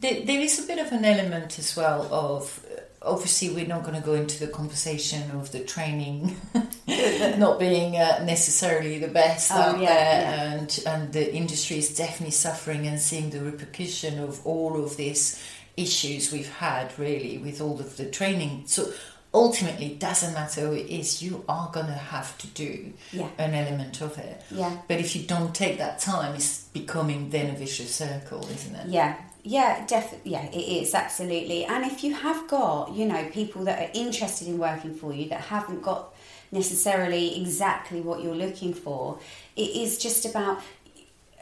there, 0.00 0.24
there 0.24 0.40
is 0.40 0.62
a 0.62 0.66
bit 0.66 0.78
of 0.78 0.92
an 0.92 1.04
element 1.04 1.58
as 1.58 1.76
well 1.76 2.02
of 2.12 2.64
obviously 3.02 3.48
we're 3.50 3.66
not 3.66 3.82
going 3.82 3.98
to 4.00 4.06
go 4.06 4.12
into 4.14 4.38
the 4.38 4.46
conversation 4.52 5.30
of 5.32 5.50
the 5.52 5.60
training 5.60 6.36
not 7.38 7.58
being 7.58 7.96
uh, 7.96 8.22
necessarily 8.26 8.98
the 8.98 9.08
best 9.08 9.50
Oh, 9.52 9.56
out 9.56 9.80
yeah, 9.80 9.94
there, 9.94 10.20
yeah. 10.22 10.52
and 10.52 10.84
and 10.86 11.12
the 11.12 11.34
industry 11.34 11.78
is 11.78 11.94
definitely 11.96 12.32
suffering 12.32 12.86
and 12.86 13.00
seeing 13.00 13.30
the 13.30 13.40
repercussion 13.40 14.18
of 14.18 14.46
all 14.46 14.82
of 14.84 14.96
these 14.96 15.42
issues 15.80 16.32
we've 16.32 16.52
had 16.56 16.96
really 16.98 17.38
with 17.38 17.60
all 17.60 17.78
of 17.80 17.96
the 17.96 18.06
training. 18.06 18.64
So 18.66 18.92
ultimately, 19.32 19.86
it 19.92 19.98
doesn't 20.00 20.34
matter 20.34 20.62
who 20.62 20.72
it 20.74 20.86
is, 20.90 21.22
you 21.22 21.44
are 21.48 21.70
going 21.72 21.86
to 21.86 21.92
have 21.92 22.36
to 22.38 22.46
do 22.48 22.92
Yeah. 23.12 23.28
an 23.38 23.54
element 23.54 24.00
of 24.00 24.18
it. 24.18 24.42
Yeah. 24.50 24.76
But 24.88 24.98
if 24.98 25.14
you 25.16 25.22
don't 25.22 25.54
take 25.54 25.78
that 25.78 25.98
time, 26.00 26.34
it's 26.34 26.64
becoming 26.72 27.30
then 27.30 27.54
a 27.54 27.58
vicious 27.58 27.94
circle, 27.94 28.46
isn't 28.50 28.74
it? 28.74 28.88
Yeah. 28.88 29.16
Yeah, 29.42 29.86
definitely. 29.86 30.32
Yeah, 30.32 30.44
it 30.50 30.82
is 30.82 30.94
absolutely. 30.94 31.64
And 31.64 31.84
if 31.86 32.04
you 32.04 32.12
have 32.14 32.46
got, 32.46 32.92
you 32.92 33.06
know, 33.06 33.24
people 33.32 33.64
that 33.64 33.78
are 33.78 33.90
interested 33.94 34.48
in 34.48 34.58
working 34.58 34.94
for 34.94 35.14
you 35.14 35.30
that 35.30 35.40
haven't 35.40 35.80
got 35.82 36.12
necessarily 36.52 37.40
exactly 37.40 38.00
what 38.02 38.22
you're 38.22 38.34
looking 38.34 38.74
for, 38.74 39.18
it 39.56 39.70
is 39.70 39.96
just 39.96 40.26
about, 40.26 40.60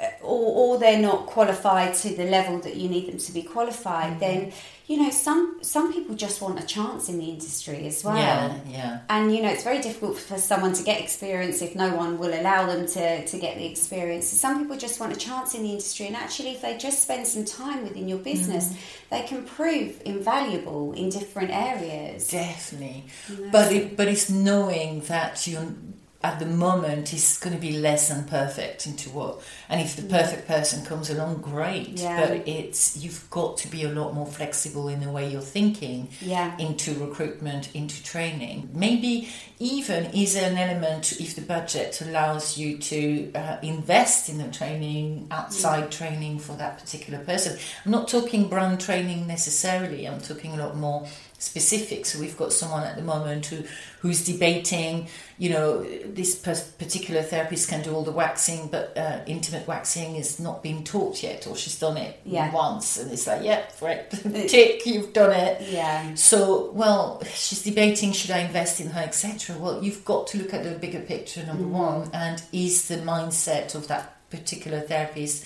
Uh, 0.00 0.06
or, 0.22 0.74
or 0.74 0.78
they're 0.78 1.00
not 1.00 1.26
qualified 1.26 1.92
to 1.92 2.14
the 2.14 2.24
level 2.24 2.58
that 2.60 2.76
you 2.76 2.88
need 2.88 3.08
them 3.08 3.18
to 3.18 3.32
be 3.32 3.42
qualified. 3.42 4.10
Mm-hmm. 4.12 4.20
Then, 4.20 4.52
you 4.86 4.96
know, 4.96 5.10
some 5.10 5.58
some 5.60 5.92
people 5.92 6.14
just 6.14 6.40
want 6.40 6.58
a 6.58 6.66
chance 6.66 7.08
in 7.08 7.18
the 7.18 7.26
industry 7.26 7.86
as 7.86 8.02
well. 8.04 8.16
Yeah, 8.16 8.58
yeah. 8.68 9.00
And 9.10 9.34
you 9.34 9.42
know, 9.42 9.50
it's 9.50 9.64
very 9.64 9.80
difficult 9.80 10.16
for 10.16 10.38
someone 10.38 10.72
to 10.72 10.82
get 10.82 11.00
experience 11.00 11.60
if 11.62 11.74
no 11.74 11.94
one 11.94 12.18
will 12.18 12.32
allow 12.32 12.66
them 12.66 12.86
to, 12.86 13.26
to 13.26 13.38
get 13.38 13.58
the 13.58 13.66
experience. 13.66 14.28
So 14.28 14.36
some 14.36 14.60
people 14.60 14.76
just 14.76 14.98
want 14.98 15.12
a 15.12 15.18
chance 15.18 15.54
in 15.54 15.62
the 15.62 15.70
industry, 15.70 16.06
and 16.06 16.16
actually, 16.16 16.50
if 16.50 16.62
they 16.62 16.78
just 16.78 17.02
spend 17.02 17.26
some 17.26 17.44
time 17.44 17.82
within 17.82 18.08
your 18.08 18.18
business, 18.18 18.68
mm-hmm. 18.68 18.78
they 19.10 19.22
can 19.22 19.44
prove 19.44 20.00
invaluable 20.06 20.92
in 20.92 21.10
different 21.10 21.50
areas. 21.50 22.28
Definitely. 22.28 23.04
know, 23.28 23.50
But 23.50 23.72
it, 23.72 23.96
but 23.96 24.08
it's 24.08 24.30
knowing 24.30 25.00
that 25.02 25.46
you 25.46 25.76
at 26.20 26.40
the 26.40 26.46
moment 26.46 27.12
is 27.14 27.38
going 27.38 27.54
to 27.54 27.60
be 27.60 27.78
less 27.78 28.08
than 28.08 28.24
perfect 28.24 28.86
into 28.88 29.08
what 29.10 29.40
and 29.68 29.80
if 29.80 29.94
the 29.94 30.02
perfect 30.02 30.48
person 30.48 30.84
comes 30.84 31.10
along 31.10 31.36
great. 31.40 31.90
Yeah. 31.90 32.26
but 32.26 32.48
it's 32.48 32.96
you've 32.96 33.28
got 33.30 33.56
to 33.58 33.68
be 33.68 33.84
a 33.84 33.88
lot 33.88 34.14
more 34.14 34.26
flexible 34.26 34.88
in 34.88 34.98
the 35.00 35.10
way 35.12 35.30
you're 35.30 35.40
thinking 35.40 36.08
Yeah. 36.20 36.56
into 36.58 36.92
recruitment 36.94 37.72
into 37.74 38.02
training. 38.02 38.68
Maybe 38.72 39.28
even 39.60 40.06
is 40.06 40.34
an 40.36 40.56
element 40.58 41.12
if 41.20 41.36
the 41.36 41.42
budget 41.42 42.00
allows 42.00 42.58
you 42.58 42.78
to 42.78 43.32
uh, 43.34 43.56
invest 43.62 44.28
in 44.28 44.38
the 44.38 44.48
training 44.48 45.28
outside 45.30 45.90
training 45.92 46.38
for 46.40 46.54
that 46.54 46.78
particular 46.80 47.20
person. 47.20 47.58
I'm 47.84 47.92
not 47.92 48.08
talking 48.08 48.48
brand 48.48 48.80
training 48.80 49.26
necessarily 49.26 50.06
i'm 50.06 50.20
talking 50.20 50.52
a 50.52 50.56
lot 50.56 50.76
more 50.76 51.06
specific. 51.38 52.04
So 52.04 52.18
we've 52.18 52.36
got 52.36 52.52
someone 52.52 52.82
at 52.82 52.96
the 52.96 53.02
moment 53.02 53.46
who 53.46 53.62
who's 54.00 54.24
debating, 54.24 55.08
you 55.38 55.50
know, 55.50 55.82
this 55.82 56.36
particular 56.36 57.22
therapist 57.22 57.68
can 57.68 57.82
do 57.82 57.92
all 57.92 58.04
the 58.04 58.12
waxing, 58.12 58.68
but 58.68 58.96
uh, 58.96 59.20
intimate 59.26 59.66
waxing 59.66 60.16
is 60.16 60.38
not 60.38 60.62
being 60.62 60.84
taught 60.84 61.22
yet, 61.22 61.46
or 61.46 61.56
she's 61.56 61.78
done 61.78 61.96
it 61.96 62.20
yeah. 62.24 62.52
once, 62.52 62.98
and 62.98 63.10
it's 63.10 63.26
like, 63.26 63.42
yeah, 63.42 63.64
right, 63.80 64.08
tick, 64.48 64.86
you've 64.86 65.12
done 65.12 65.32
it. 65.32 65.62
Yeah. 65.68 66.14
So, 66.14 66.70
well, 66.72 67.22
she's 67.24 67.62
debating 67.62 68.12
should 68.12 68.30
I 68.30 68.38
invest 68.38 68.80
in 68.80 68.90
her, 68.90 69.00
etc. 69.00 69.56
Well, 69.58 69.82
you've 69.82 70.04
got 70.04 70.28
to 70.28 70.38
look 70.38 70.54
at 70.54 70.62
the 70.62 70.72
bigger 70.72 71.00
picture, 71.00 71.44
number 71.44 71.64
mm-hmm. 71.64 71.72
one, 71.72 72.10
and 72.12 72.40
is 72.52 72.86
the 72.88 72.98
mindset 72.98 73.74
of 73.74 73.88
that 73.88 74.16
particular 74.30 74.80
therapist, 74.80 75.44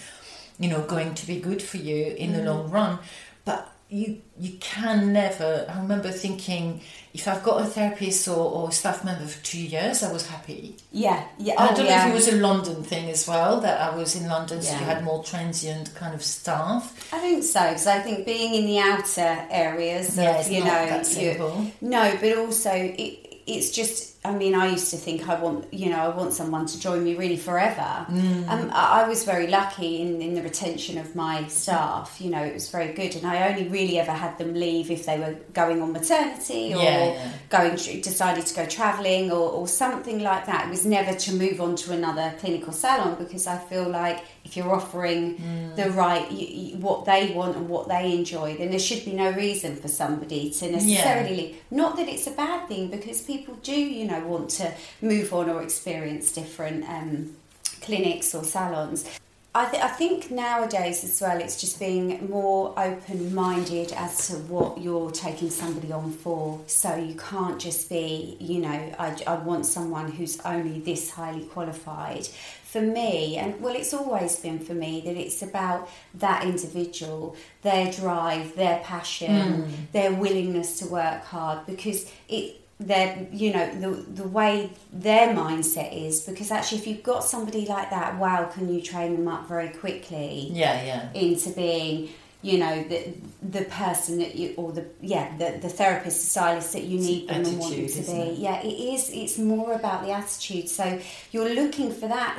you 0.59 0.69
know, 0.69 0.83
going 0.83 1.15
to 1.15 1.27
be 1.27 1.41
good 1.41 1.63
for 1.63 1.79
you 1.79 2.07
in 2.07 2.33
mm-hmm. 2.33 2.45
the 2.45 2.53
long 2.53 2.71
run? 2.71 2.99
But 3.45 3.72
you 3.93 4.23
you 4.39 4.53
can 4.59 5.13
never. 5.13 5.67
I 5.69 5.79
remember 5.79 6.11
thinking, 6.11 6.81
if 7.13 7.29
I've 7.29 7.43
got 7.43 7.61
a 7.61 7.67
therapist 7.67 8.27
or, 8.27 8.51
or 8.51 8.73
staff 8.73 9.05
member 9.05 9.27
for 9.27 9.45
two 9.45 9.63
years, 9.63 10.03
I 10.03 10.11
was 10.11 10.27
happy. 10.27 10.77
Yeah, 10.91 11.23
yeah. 11.39 11.55
I 11.59 11.67
oh, 11.67 11.77
don't 11.77 11.81
oh, 11.81 11.83
know 11.83 11.89
yeah. 11.91 12.07
if 12.07 12.13
it 12.13 12.15
was 12.15 12.29
a 12.29 12.37
London 12.37 12.83
thing 12.83 13.11
as 13.11 13.29
well 13.29 13.61
that 13.61 13.81
I 13.81 13.95
was 13.95 14.17
in 14.17 14.29
London, 14.29 14.63
so 14.63 14.73
you 14.73 14.85
had 14.85 15.05
more 15.05 15.23
transient 15.23 15.95
kind 15.95 16.15
of 16.15 16.23
staff. 16.23 17.13
I 17.13 17.19
think 17.19 17.45
so 17.45 17.63
because 17.69 17.87
I 17.87 17.99
think 18.01 18.25
being 18.25 18.55
in 18.55 18.65
the 18.65 18.79
outer 18.79 19.47
areas, 19.51 20.17
yeah, 20.17 20.39
of, 20.39 20.51
you 20.51 20.65
know, 20.65 21.03
you, 21.19 21.73
no, 21.83 22.17
but 22.19 22.39
also 22.39 22.73
it, 22.73 23.41
it's 23.47 23.71
just 23.71 24.12
I 24.25 24.33
mean, 24.33 24.55
I 24.55 24.69
used 24.69 24.91
to 24.93 24.97
think 24.97 25.29
I 25.29 25.35
want, 25.41 25.75
you 25.75 25.91
know, 25.91 25.99
I 25.99 26.09
want 26.09 26.33
someone 26.33 26.67
to 26.67 26.79
join 26.79 27.02
me 27.02 27.17
really 27.17 27.37
forever. 27.37 28.07
Mm. 28.09 28.49
Um, 28.49 28.71
I 28.73 29.09
was 29.09 29.25
very 29.25 29.49
lucky 29.49 30.00
in, 30.00 30.23
in 30.23 30.35
the 30.35 30.43
retention 30.43 30.97
of 30.97 31.17
my 31.17 31.49
staff. 31.49 32.21
You 32.21 32.31
know, 32.31 32.41
it 32.41 32.55
was 32.55 32.69
very 32.69 32.93
good, 32.93 33.17
and 33.17 33.26
I 33.26 33.49
only 33.49 33.67
really 33.67 33.99
ever 33.99 34.12
had 34.12 34.38
them 34.38 34.55
leave 34.55 34.93
if 34.93 35.07
they 35.07 35.19
were 35.19 35.35
going 35.52 35.83
on 35.83 35.93
maternity 35.93 36.73
or 36.73 36.83
yeah, 36.83 37.05
yeah. 37.07 37.33
going 37.49 37.75
decided 37.75 38.47
to 38.47 38.55
go 38.55 38.64
travelling 38.64 39.33
or, 39.33 39.50
or 39.50 39.67
something 39.67 40.21
like 40.21 40.47
that. 40.47 40.67
It 40.69 40.71
was 40.71 40.87
never 40.87 41.19
to 41.19 41.33
move 41.33 41.61
on 41.61 41.75
to 41.76 41.93
another 41.93 42.33
clinical 42.38 42.73
salon 42.73 43.17
because 43.19 43.49
I 43.49 43.59
feel 43.59 43.88
like 43.88 44.23
if 44.45 44.57
you're 44.57 44.73
offering 44.73 45.38
mm. 45.38 45.75
the 45.75 45.91
right 45.91 46.31
you, 46.31 46.47
you, 46.47 46.76
what 46.76 47.07
they 47.07 47.33
want 47.33 47.57
and 47.57 47.69
what 47.69 47.88
they 47.88 48.17
enjoy, 48.17 48.57
then 48.57 48.71
there 48.71 48.79
should 48.79 49.05
be 49.05 49.14
no 49.14 49.33
reason 49.33 49.75
for 49.75 49.88
somebody 49.88 50.50
to 50.50 50.71
necessarily 50.71 51.31
yeah. 51.31 51.43
leave. 51.43 51.57
Not 51.73 51.97
that 51.97 52.09
it's 52.09 52.29
a 52.29 52.33
bad 52.33 52.69
thing 52.69 52.88
because 52.88 53.21
people 53.23 53.55
do, 53.62 53.75
you 53.75 54.05
know 54.05 54.12
know 54.12 54.26
want 54.26 54.50
to 54.50 54.73
move 55.00 55.33
on 55.33 55.50
or 55.50 55.62
experience 55.62 56.33
different 56.33 56.88
um, 56.88 57.37
clinics 57.81 58.35
or 58.35 58.45
salons. 58.45 59.09
I, 59.54 59.66
th- 59.66 59.83
I 59.83 59.88
think 59.88 60.31
nowadays 60.31 61.04
as 61.04 61.21
well, 61.21 61.38
it's 61.38 61.61
just 61.61 61.78
being 61.78 62.31
more 62.31 62.73
open 62.78 63.35
minded 63.35 63.92
as 63.92 64.28
to 64.28 64.35
what 64.35 64.81
you're 64.81 65.11
taking 65.11 65.50
somebody 65.50 65.92
on 65.92 66.11
for. 66.11 66.59
So 66.66 66.97
you 66.97 67.14
can't 67.16 67.61
just 67.61 67.90
be, 67.90 68.38
you 68.40 68.61
know, 68.61 68.95
I, 68.99 69.14
I 69.26 69.35
want 69.35 69.66
someone 69.66 70.11
who's 70.11 70.40
only 70.40 70.81
this 70.81 71.11
highly 71.11 71.45
qualified. 71.45 72.28
For 72.64 72.81
me, 72.81 73.37
and 73.37 73.61
well, 73.61 73.76
it's 73.76 73.92
always 73.92 74.37
been 74.37 74.59
for 74.59 74.73
me 74.73 75.02
that 75.04 75.14
it's 75.19 75.42
about 75.42 75.90
that 76.14 76.45
individual, 76.45 77.37
their 77.61 77.92
drive, 77.92 78.57
their 78.57 78.78
passion, 78.78 79.28
mm. 79.64 79.71
their 79.92 80.14
willingness 80.14 80.78
to 80.78 80.87
work 80.87 81.23
hard 81.25 81.66
because 81.66 82.11
it 82.31 82.62
their 82.87 83.27
you 83.33 83.53
know 83.53 83.67
the 83.81 83.91
the 84.23 84.29
way 84.29 84.71
their 84.93 85.29
mindset 85.35 85.93
is 86.07 86.23
because 86.23 86.51
actually 86.51 86.79
if 86.79 86.87
you've 86.87 87.03
got 87.03 87.25
somebody 87.25 87.67
like 87.67 87.91
that 87.91 88.19
wow 88.19 88.45
can 88.45 88.73
you 88.73 88.81
train 88.81 89.15
them 89.17 89.29
up 89.29 89.49
very 89.49 89.69
quickly 89.69 90.49
yeah 90.53 90.85
yeah 90.85 91.12
into 91.12 91.51
being 91.51 92.09
you 92.43 92.59
know 92.59 92.83
the 92.85 93.15
the 93.43 93.65
person 93.67 94.19
that 94.19 94.35
you 94.35 94.53
or 94.57 94.73
the 94.73 94.85
yeah 95.01 95.37
the, 95.39 95.59
the 95.59 95.69
therapist 95.69 96.21
the 96.21 96.27
stylist 96.27 96.73
that 96.73 96.83
you 96.83 96.99
need 96.99 97.29
them 97.29 97.41
attitude, 97.41 97.53
and 97.53 97.61
want 97.61 97.77
them 97.77 97.87
to 97.87 98.03
be 98.03 98.19
it? 98.19 98.39
yeah 98.39 98.61
it 98.61 98.95
is 98.95 99.11
it's 99.11 99.39
more 99.39 99.73
about 99.73 100.05
the 100.05 100.11
attitude 100.11 100.69
so 100.69 101.01
you're 101.31 101.55
looking 101.55 101.93
for 101.93 102.09
that 102.09 102.39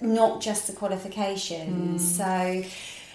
not 0.00 0.40
just 0.40 0.66
the 0.66 0.72
qualifications 0.72 2.18
mm. 2.18 2.62
so 2.62 2.68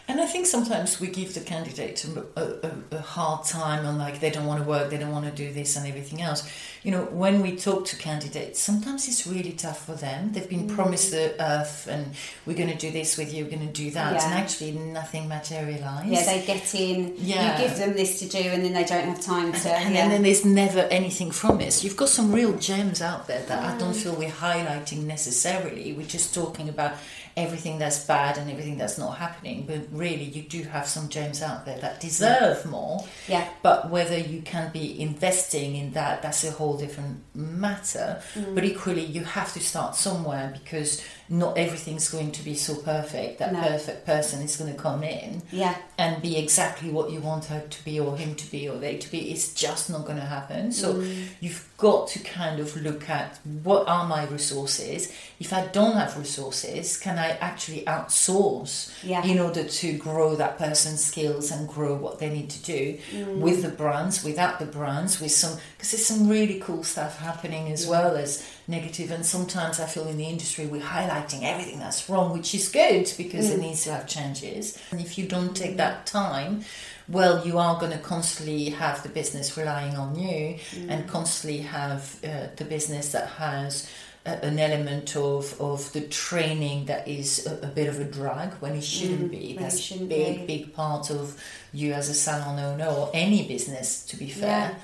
and 0.09 0.19
I 0.19 0.25
think 0.25 0.47
sometimes 0.47 0.99
we 0.99 1.07
give 1.07 1.35
the 1.35 1.39
candidate 1.41 2.03
a, 2.03 2.65
a, 2.65 2.71
a, 2.95 2.99
hard 2.99 3.45
time 3.45 3.85
on 3.85 3.99
like 3.99 4.19
they 4.19 4.31
don't 4.31 4.47
want 4.47 4.59
to 4.59 4.67
work, 4.67 4.89
they 4.89 4.97
don't 4.97 5.11
want 5.11 5.25
to 5.25 5.31
do 5.31 5.53
this 5.53 5.77
and 5.77 5.85
everything 5.85 6.19
else. 6.19 6.51
You 6.81 6.91
know, 6.91 7.03
when 7.03 7.43
we 7.43 7.55
talk 7.55 7.85
to 7.85 7.95
candidates, 7.95 8.59
sometimes 8.59 9.07
it's 9.07 9.27
really 9.27 9.51
tough 9.51 9.85
for 9.85 9.93
them. 9.93 10.31
They've 10.31 10.49
been 10.49 10.67
mm. 10.67 10.73
promised 10.73 11.11
the 11.11 11.35
earth 11.39 11.87
and 11.87 12.15
we're 12.47 12.57
going 12.57 12.71
to 12.71 12.75
do 12.77 12.89
this 12.89 13.17
with 13.17 13.31
you, 13.31 13.43
we're 13.43 13.51
going 13.51 13.67
to 13.67 13.71
do 13.73 13.91
that, 13.91 14.13
yeah. 14.13 14.25
and 14.25 14.33
actually 14.33 14.71
nothing 14.71 15.27
materialised. 15.27 16.07
Yeah, 16.07 16.25
they 16.25 16.43
get 16.43 16.73
in, 16.73 17.13
yeah. 17.17 17.61
you 17.61 17.67
give 17.67 17.77
them 17.77 17.93
this 17.93 18.17
to 18.21 18.27
do, 18.27 18.39
and 18.39 18.65
then 18.65 18.73
they 18.73 18.85
don't 18.85 19.09
have 19.09 19.21
time 19.21 19.53
to. 19.53 19.69
And, 19.69 19.85
and 19.85 19.95
yeah. 19.95 20.09
then 20.09 20.23
there's 20.23 20.43
never 20.43 20.79
anything 20.89 21.29
from 21.29 21.61
it. 21.61 21.83
You've 21.83 21.97
got 21.97 22.09
some 22.09 22.33
real 22.33 22.57
gems 22.57 23.03
out 23.03 23.27
there 23.27 23.43
that 23.43 23.61
mm. 23.61 23.75
I 23.75 23.77
don't 23.77 23.93
mm. 23.93 24.01
feel 24.01 24.15
we're 24.15 24.31
highlighting 24.31 25.03
necessarily. 25.03 25.93
We're 25.93 26.07
just 26.07 26.33
talking 26.33 26.67
about 26.67 26.93
everything 27.39 27.79
that's 27.79 28.05
bad 28.05 28.37
and 28.37 28.49
everything 28.49 28.77
that's 28.77 28.97
not 28.97 29.17
happening. 29.17 29.65
But 29.65 29.87
really, 29.91 30.25
you 30.25 30.43
do 30.43 30.63
have 30.63 30.87
some 30.87 31.09
gems 31.09 31.41
out 31.41 31.65
there 31.65 31.79
that 31.79 31.99
deserve 31.99 32.65
more. 32.65 33.05
Yeah. 33.27 33.47
But 33.61 33.89
whether 33.89 34.17
you 34.17 34.41
can 34.41 34.71
be 34.71 34.99
investing 34.99 35.75
in 35.75 35.91
that, 35.93 36.21
that's 36.21 36.43
a 36.43 36.51
whole 36.51 36.77
different 36.77 37.23
matter. 37.33 38.21
Mm. 38.35 38.55
But 38.55 38.63
equally, 38.65 39.05
you 39.05 39.23
have 39.23 39.53
to 39.53 39.59
start 39.59 39.95
somewhere 39.95 40.53
because 40.53 41.03
not 41.29 41.57
everything's 41.57 42.09
going 42.09 42.31
to 42.31 42.43
be 42.43 42.55
so 42.55 42.75
perfect. 42.75 43.37
That 43.37 43.53
no. 43.53 43.61
perfect 43.61 44.05
person 44.05 44.41
is 44.41 44.55
going 44.55 44.73
to 44.73 44.79
come 44.79 45.03
in 45.03 45.43
yeah. 45.51 45.77
and 45.97 46.21
be 46.21 46.37
exactly 46.37 46.89
what 46.89 47.11
you 47.11 47.19
want 47.19 47.45
her 47.45 47.61
to 47.61 47.85
be 47.85 47.99
or 47.99 48.17
him 48.17 48.33
to 48.35 48.51
be 48.51 48.67
or 48.67 48.77
they 48.77 48.97
to 48.97 49.11
be. 49.11 49.31
It's 49.31 49.53
just 49.53 49.91
not 49.91 50.05
going 50.05 50.17
to 50.17 50.25
happen. 50.25 50.71
So 50.71 50.95
mm. 50.95 51.27
you've 51.39 51.69
got 51.77 52.07
to 52.09 52.19
kind 52.19 52.59
of 52.59 52.75
look 52.81 53.09
at 53.09 53.39
what 53.63 53.87
are 53.87 54.07
my 54.07 54.25
resources. 54.25 55.13
If 55.39 55.53
I 55.53 55.67
don't 55.67 55.95
have 55.95 56.17
resources, 56.17 56.97
can 56.97 57.19
I 57.19 57.29
actually 57.37 57.83
outsource 57.85 58.91
yeah. 59.03 59.23
in 59.23 59.39
order 59.39 59.63
to 59.63 59.97
grow 59.97 60.35
that 60.35 60.57
person's 60.57 61.03
skills 61.03 61.51
and 61.51 61.69
grow 61.69 61.95
what 61.95 62.17
they 62.17 62.29
need 62.29 62.49
to 62.49 62.63
do 62.63 62.97
mm. 63.11 63.37
with 63.37 63.61
the 63.61 63.69
brands, 63.69 64.23
without 64.23 64.57
the 64.57 64.65
brands, 64.65 65.21
with 65.21 65.31
some 65.31 65.59
because 65.77 65.91
there's 65.91 66.05
some 66.05 66.27
really 66.27 66.59
cool 66.59 66.83
stuff 66.83 67.19
happening 67.19 67.71
as 67.71 67.85
yeah. 67.85 67.91
well 67.91 68.15
as 68.17 68.45
negative. 68.69 69.11
And 69.11 69.25
sometimes 69.25 69.79
I 69.79 69.85
feel 69.85 70.07
in 70.07 70.17
the 70.17 70.27
industry 70.27 70.67
we're 70.67 70.81
highlighting 70.81 71.43
everything 71.43 71.79
that's 71.79 72.09
wrong, 72.09 72.31
which 72.31 72.53
is 72.53 72.69
good 72.69 73.11
because 73.17 73.49
mm. 73.49 73.55
it 73.55 73.59
needs 73.59 73.83
to 73.85 73.91
have 73.91 74.07
changes. 74.07 74.77
And 74.91 75.01
if 75.01 75.17
you 75.17 75.27
don't 75.27 75.55
take 75.55 75.77
that 75.77 76.05
time, 76.05 76.63
well, 77.07 77.45
you 77.45 77.57
are 77.57 77.79
going 77.79 77.91
to 77.91 77.97
constantly 77.97 78.69
have 78.69 79.01
the 79.03 79.09
business 79.09 79.57
relying 79.57 79.95
on 79.97 80.17
you 80.17 80.59
mm. 80.71 80.89
and 80.89 81.07
constantly 81.09 81.61
have 81.61 82.17
uh, 82.23 82.47
the 82.55 82.65
business 82.65 83.11
that 83.11 83.27
has 83.27 83.89
an 84.25 84.59
element 84.59 85.15
of, 85.15 85.59
of 85.59 85.91
the 85.93 86.01
training 86.01 86.85
that 86.85 87.07
is 87.07 87.47
a, 87.47 87.67
a 87.67 87.67
bit 87.67 87.87
of 87.87 87.99
a 87.99 88.03
drag 88.03 88.53
when 88.55 88.75
it 88.75 88.83
shouldn't 88.83 89.31
mm, 89.31 89.31
be. 89.31 89.57
That's 89.57 89.91
a 89.91 89.97
big, 89.97 90.45
be. 90.45 90.57
big 90.57 90.73
part 90.73 91.09
of 91.09 91.41
you 91.73 91.93
as 91.93 92.09
a 92.09 92.13
salon 92.13 92.59
owner 92.59 92.85
or 92.85 93.09
any 93.13 93.47
business, 93.47 94.05
to 94.07 94.17
be 94.17 94.29
fair. 94.29 94.71
Yeah 94.71 94.75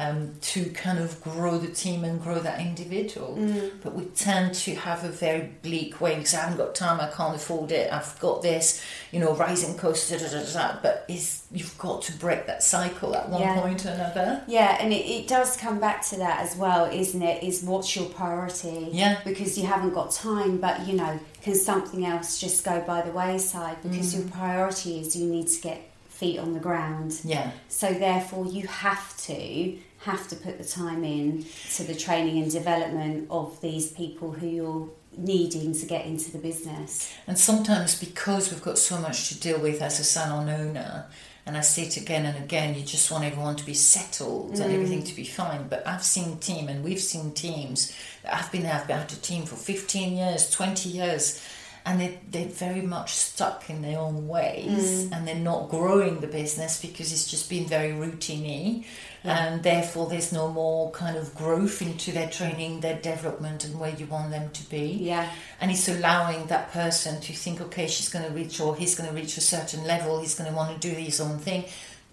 um, 0.00 0.32
to 0.40 0.64
kind 0.70 0.98
of 0.98 1.20
grow 1.20 1.58
the 1.58 1.68
team 1.68 2.04
and 2.04 2.22
grow 2.22 2.38
that 2.38 2.58
individual. 2.58 3.36
Mm. 3.38 3.72
But 3.82 3.94
we 3.94 4.06
tend 4.06 4.54
to 4.54 4.74
have 4.74 5.04
a 5.04 5.10
very 5.10 5.50
bleak 5.62 6.00
way 6.00 6.14
because 6.14 6.32
I 6.32 6.40
haven't 6.40 6.56
got 6.56 6.74
time, 6.74 7.00
I 7.00 7.10
can't 7.10 7.36
afford 7.36 7.70
it, 7.70 7.92
I've 7.92 8.18
got 8.18 8.40
this, 8.40 8.82
you 9.12 9.20
know, 9.20 9.34
rising 9.34 9.76
costs, 9.76 10.08
da, 10.08 10.16
da, 10.16 10.28
da, 10.30 10.52
da, 10.52 10.80
but 10.82 11.04
is 11.06 11.42
you've 11.52 11.76
got 11.76 12.00
to 12.02 12.12
break 12.12 12.46
that 12.46 12.62
cycle 12.62 13.14
at 13.14 13.28
one 13.28 13.42
yeah. 13.42 13.60
point 13.60 13.84
or 13.84 13.90
another. 13.90 14.42
Yeah, 14.46 14.78
and 14.80 14.90
it, 14.90 15.04
it 15.04 15.28
does 15.28 15.58
come 15.58 15.78
back 15.78 16.02
to 16.08 16.16
that 16.16 16.40
as 16.40 16.56
well, 16.56 16.86
isn't 16.86 17.20
it? 17.22 17.42
Is 17.42 17.62
what's 17.62 17.94
your 17.94 18.06
priority? 18.06 18.88
Yeah. 18.92 19.20
Because 19.22 19.58
you 19.58 19.66
haven't 19.66 19.92
got 19.92 20.12
time, 20.12 20.56
but 20.56 20.86
you 20.86 20.94
know, 20.94 21.20
can 21.42 21.54
something 21.54 22.06
else 22.06 22.40
just 22.40 22.64
go 22.64 22.80
by 22.86 23.02
the 23.02 23.12
wayside? 23.12 23.82
Because 23.82 24.14
Mm. 24.14 24.18
your 24.18 24.28
priority 24.30 25.00
is 25.00 25.14
you 25.14 25.26
need 25.26 25.48
to 25.48 25.60
get 25.60 25.90
feet 26.08 26.38
on 26.38 26.52
the 26.52 26.60
ground. 26.60 27.20
Yeah. 27.24 27.50
So 27.68 27.92
therefore, 27.92 28.46
you 28.46 28.66
have 28.66 29.16
to 29.24 29.78
have 30.00 30.28
to 30.28 30.36
put 30.36 30.58
the 30.58 30.64
time 30.64 31.04
in 31.04 31.44
to 31.74 31.82
the 31.84 31.94
training 31.94 32.42
and 32.42 32.50
development 32.50 33.26
of 33.30 33.60
these 33.60 33.92
people 33.92 34.32
who 34.32 34.46
you're 34.46 34.88
needing 35.16 35.74
to 35.74 35.86
get 35.86 36.06
into 36.06 36.30
the 36.30 36.38
business. 36.38 37.12
And 37.26 37.38
sometimes 37.38 37.98
because 38.02 38.50
we've 38.50 38.62
got 38.62 38.78
so 38.78 38.98
much 38.98 39.28
to 39.28 39.38
deal 39.38 39.60
with 39.60 39.82
as 39.82 40.00
a 40.00 40.04
salon 40.04 40.48
owner, 40.48 41.06
and 41.46 41.56
I 41.56 41.60
see 41.62 41.82
it 41.82 41.96
again 41.96 42.24
and 42.26 42.42
again, 42.42 42.74
you 42.74 42.82
just 42.82 43.10
want 43.10 43.24
everyone 43.24 43.56
to 43.56 43.66
be 43.66 43.74
settled 43.74 44.52
Mm. 44.54 44.60
and 44.60 44.72
everything 44.72 45.02
to 45.04 45.14
be 45.16 45.24
fine. 45.24 45.68
But 45.68 45.86
I've 45.86 46.04
seen 46.04 46.38
team 46.38 46.68
and 46.68 46.84
we've 46.84 47.00
seen 47.00 47.32
teams 47.32 47.92
that 48.22 48.34
I've 48.34 48.52
been 48.52 48.62
there, 48.62 48.74
I've 48.74 48.86
been 48.86 48.98
out 48.98 49.12
a 49.12 49.20
team 49.20 49.44
for 49.44 49.56
15 49.56 50.16
years, 50.16 50.48
20 50.50 50.88
years, 50.90 51.40
and 51.86 52.00
they, 52.00 52.18
they're 52.30 52.44
very 52.46 52.82
much 52.82 53.12
stuck 53.14 53.70
in 53.70 53.82
their 53.82 53.98
own 53.98 54.28
ways 54.28 55.06
Mm. 55.06 55.12
and 55.12 55.26
they're 55.28 55.34
not 55.52 55.68
growing 55.70 56.20
the 56.20 56.26
business 56.26 56.80
because 56.80 57.12
it's 57.12 57.30
just 57.30 57.48
been 57.48 57.66
very 57.66 57.92
routiney 57.92 58.84
Yeah. 59.24 59.36
and 59.46 59.62
therefore 59.62 60.08
there's 60.08 60.32
no 60.32 60.48
more 60.50 60.90
kind 60.92 61.16
of 61.16 61.34
growth 61.34 61.82
into 61.82 62.10
their 62.12 62.28
training, 62.28 62.80
their 62.80 62.98
development, 63.00 63.64
and 63.64 63.78
where 63.80 63.94
you 63.94 64.06
want 64.06 64.30
them 64.30 64.50
to 64.50 64.62
be. 64.70 64.86
Yeah. 65.00 65.28
And 65.60 65.70
it's 65.70 65.88
allowing 65.88 66.46
that 66.46 66.72
person 66.72 67.20
to 67.20 67.32
think, 67.32 67.60
okay, 67.60 67.86
she's 67.86 68.08
going 68.08 68.24
to 68.24 68.30
reach 68.32 68.60
or 68.60 68.74
he's 68.76 68.94
going 68.96 69.08
to 69.10 69.14
reach 69.14 69.36
a 69.36 69.40
certain 69.42 69.84
level, 69.84 70.20
he's 70.20 70.34
going 70.34 70.48
to 70.50 70.56
want 70.56 70.70
to 70.80 70.88
do 70.88 70.94
his 70.94 71.20
own 71.20 71.38
thing. 71.38 71.64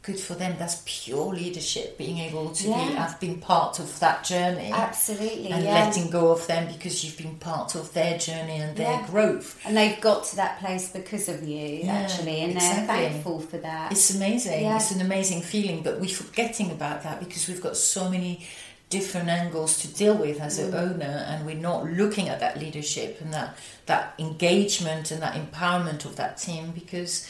Good 0.08 0.20
for 0.20 0.36
them. 0.36 0.56
That's 0.58 0.82
pure 0.86 1.34
leadership, 1.42 1.98
being 1.98 2.18
able 2.20 2.50
to 2.52 2.68
Yeah. 2.70 2.88
be, 2.88 2.94
have 2.96 3.20
been 3.20 3.38
part 3.42 3.78
of 3.80 4.00
that 4.00 4.24
journey. 4.24 4.72
Absolutely, 4.72 5.50
And 5.52 5.64
yeah. 5.66 5.74
letting 5.86 6.10
go 6.10 6.32
of 6.32 6.48
them 6.48 6.64
because 6.74 7.04
you've 7.04 7.18
been 7.18 7.36
part 7.36 7.76
of 7.76 7.94
their 7.94 8.18
journey 8.18 8.58
and 8.64 8.76
their 8.78 8.94
Yeah. 9.02 9.08
growth. 9.12 9.60
And 9.66 9.76
they've 9.78 10.00
got 10.00 10.24
to 10.30 10.36
that 10.38 10.60
place 10.62 10.88
because 10.90 11.28
of 11.28 11.48
you, 11.48 11.84
actually, 11.90 12.40
and 12.42 12.54
exactly. 12.54 12.86
they're 12.88 13.10
thankful 13.12 13.42
for 13.42 13.58
that. 13.58 13.92
It's 13.92 14.10
amazing. 14.16 14.66
It's 14.66 14.92
an 14.92 15.02
amazing 15.02 15.42
feeling, 15.42 15.82
but 15.84 16.00
we're 16.00 16.08
forgetting 16.26 16.72
about 16.72 17.04
that 17.04 17.20
because 17.20 17.48
we've 17.50 17.62
got 17.62 17.76
so 17.78 18.10
many 18.10 18.48
different 18.90 19.28
angles 19.28 19.80
to 19.82 19.88
deal 19.90 20.14
with 20.16 20.40
as 20.40 20.58
Mm. 20.58 20.68
an 20.70 20.74
owner, 20.76 21.26
and 21.28 21.46
we're 21.46 21.64
not 21.72 21.86
looking 21.86 22.30
at 22.30 22.40
that 22.40 22.58
leadership 22.58 23.20
and 23.20 23.34
that 23.34 23.58
that 23.88 24.14
engagement 24.18 25.12
and 25.12 25.22
that 25.22 25.34
empowerment 25.36 26.04
of 26.06 26.16
that 26.16 26.38
team 26.38 26.72
because 26.74 27.26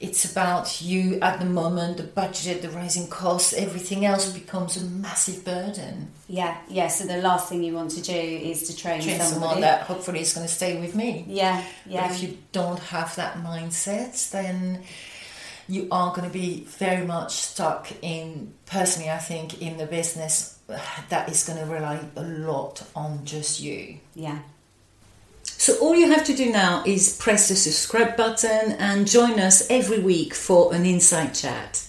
it's 0.00 0.24
about 0.30 0.80
you 0.80 1.20
at 1.20 1.38
the 1.38 1.44
moment, 1.44 1.98
the 1.98 2.02
budget, 2.02 2.62
the 2.62 2.70
rising 2.70 3.06
costs, 3.08 3.52
everything 3.52 4.06
else 4.06 4.32
becomes 4.32 4.78
a 4.78 4.84
massive 4.86 5.44
burden. 5.44 6.10
yeah, 6.26 6.56
yeah. 6.68 6.88
So 6.88 7.04
the 7.04 7.18
last 7.18 7.50
thing 7.50 7.62
you 7.62 7.74
want 7.74 7.90
to 7.92 8.00
do 8.02 8.12
is 8.12 8.62
to 8.68 8.76
train, 8.76 9.02
Train 9.02 9.20
someone 9.20 9.60
that 9.60 9.82
hopefully 9.82 10.20
is 10.20 10.32
going 10.32 10.46
to 10.46 10.52
stay 10.52 10.80
with 10.80 10.94
me. 10.94 11.26
yeah, 11.28 11.62
yeah. 11.86 12.08
But 12.08 12.16
if 12.16 12.22
you 12.22 12.38
don't 12.52 12.78
have 12.78 13.14
that 13.16 13.36
mindset, 13.38 14.30
then 14.30 14.82
you 15.68 15.86
are 15.92 16.14
going 16.14 16.26
to 16.26 16.32
be 16.32 16.64
very 16.78 17.06
much 17.06 17.32
stuck 17.32 17.92
in, 18.00 18.54
personally, 18.64 19.10
I 19.10 19.18
think, 19.18 19.60
in 19.60 19.76
the 19.76 19.86
business 19.86 20.58
that 21.10 21.28
is 21.28 21.44
going 21.44 21.58
to 21.58 21.66
rely 21.66 22.00
a 22.16 22.22
lot 22.22 22.82
on 22.96 23.24
just 23.26 23.60
you. 23.60 23.98
yeah. 24.14 24.38
So 25.60 25.76
all 25.76 25.94
you 25.94 26.10
have 26.10 26.24
to 26.24 26.34
do 26.34 26.50
now 26.50 26.82
is 26.86 27.18
press 27.18 27.50
the 27.50 27.54
subscribe 27.54 28.16
button 28.16 28.72
and 28.78 29.06
join 29.06 29.38
us 29.38 29.66
every 29.68 29.98
week 29.98 30.32
for 30.32 30.72
an 30.72 30.86
Inside 30.86 31.34
Chat. 31.34 31.86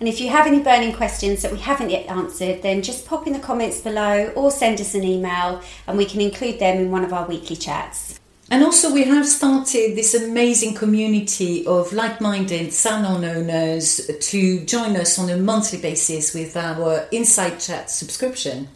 And 0.00 0.08
if 0.08 0.18
you 0.18 0.30
have 0.30 0.46
any 0.46 0.60
burning 0.60 0.94
questions 0.94 1.42
that 1.42 1.52
we 1.52 1.58
haven't 1.58 1.90
yet 1.90 2.06
answered, 2.06 2.62
then 2.62 2.80
just 2.80 3.04
pop 3.04 3.26
in 3.26 3.34
the 3.34 3.38
comments 3.38 3.82
below 3.82 4.32
or 4.34 4.50
send 4.50 4.80
us 4.80 4.94
an 4.94 5.04
email 5.04 5.60
and 5.86 5.98
we 5.98 6.06
can 6.06 6.22
include 6.22 6.58
them 6.58 6.78
in 6.78 6.90
one 6.90 7.04
of 7.04 7.12
our 7.12 7.28
weekly 7.28 7.54
chats. 7.54 8.18
And 8.50 8.64
also, 8.64 8.90
we 8.90 9.04
have 9.04 9.26
started 9.26 9.94
this 9.94 10.14
amazing 10.14 10.74
community 10.74 11.66
of 11.66 11.92
like 11.92 12.18
minded 12.18 12.72
salon 12.72 13.26
owners 13.26 14.10
to 14.20 14.64
join 14.64 14.96
us 14.96 15.18
on 15.18 15.28
a 15.28 15.36
monthly 15.36 15.82
basis 15.82 16.32
with 16.32 16.56
our 16.56 17.08
Inside 17.12 17.60
Chat 17.60 17.90
subscription. 17.90 18.68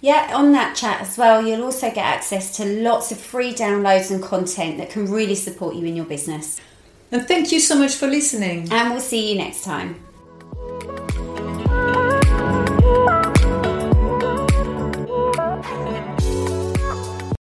Yeah, 0.00 0.32
on 0.34 0.52
that 0.52 0.76
chat 0.76 1.00
as 1.00 1.16
well, 1.16 1.44
you'll 1.44 1.64
also 1.64 1.88
get 1.88 2.04
access 2.04 2.56
to 2.58 2.64
lots 2.64 3.10
of 3.10 3.18
free 3.18 3.52
downloads 3.52 4.10
and 4.10 4.22
content 4.22 4.78
that 4.78 4.90
can 4.90 5.10
really 5.10 5.34
support 5.34 5.74
you 5.74 5.84
in 5.86 5.96
your 5.96 6.04
business. 6.04 6.60
And 7.10 7.26
thank 7.26 7.52
you 7.52 7.60
so 7.60 7.76
much 7.76 7.94
for 7.94 8.06
listening. 8.06 8.68
And 8.70 8.90
we'll 8.90 9.00
see 9.00 9.30
you 9.30 9.38
next 9.38 9.64
time. 9.64 10.05